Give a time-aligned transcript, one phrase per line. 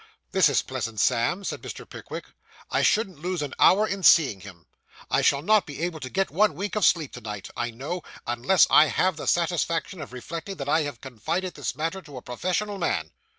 [0.31, 1.87] 'This is pleasant, Sam,' said Mr.
[1.87, 2.25] Pickwick;
[2.71, 4.65] 'I shouldn't lose an hour in seeing him;
[5.11, 8.01] I shall not be able to get one wink of sleep to night, I know,
[8.25, 12.23] unless I have the satisfaction of reflecting that I have confided this matter to a
[12.23, 13.11] professional man.